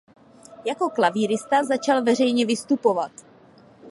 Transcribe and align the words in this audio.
Jako 0.65 0.89
klavírista 0.89 1.63
začal 1.63 2.03
veřejně 2.03 2.45
vystupovat. 2.45 3.11